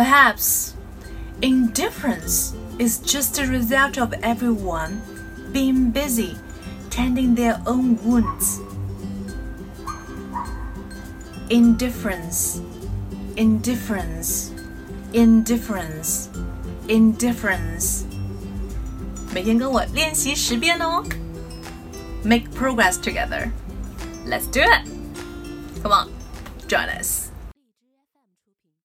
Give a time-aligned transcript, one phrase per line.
[0.00, 0.72] Perhaps
[1.42, 5.02] indifference is just a result of everyone
[5.52, 6.38] being busy
[6.88, 8.60] tending their own wounds.
[11.50, 12.62] Indifference,
[13.36, 14.52] indifference,
[15.12, 16.30] indifference,
[16.88, 18.06] indifference.
[19.34, 21.04] 每天跟我练习十遍哦。
[22.24, 23.50] Make progress together.
[24.26, 24.88] Let's do it.
[25.82, 26.08] Come on,
[26.66, 27.29] join us.